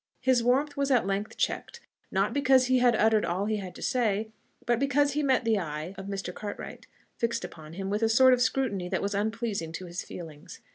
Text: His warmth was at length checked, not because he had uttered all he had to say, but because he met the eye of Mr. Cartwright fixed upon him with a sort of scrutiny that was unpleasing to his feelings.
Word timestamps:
His 0.19 0.41
warmth 0.43 0.75
was 0.75 0.89
at 0.89 1.05
length 1.05 1.37
checked, 1.37 1.79
not 2.09 2.33
because 2.33 2.65
he 2.65 2.79
had 2.79 2.95
uttered 2.95 3.23
all 3.23 3.45
he 3.45 3.57
had 3.57 3.75
to 3.75 3.83
say, 3.83 4.29
but 4.65 4.79
because 4.79 5.11
he 5.11 5.21
met 5.21 5.43
the 5.45 5.59
eye 5.59 5.93
of 5.95 6.07
Mr. 6.07 6.33
Cartwright 6.33 6.87
fixed 7.19 7.45
upon 7.45 7.73
him 7.73 7.91
with 7.91 8.01
a 8.01 8.09
sort 8.09 8.33
of 8.33 8.41
scrutiny 8.41 8.89
that 8.89 9.03
was 9.03 9.13
unpleasing 9.13 9.71
to 9.73 9.85
his 9.85 10.01
feelings. 10.01 10.59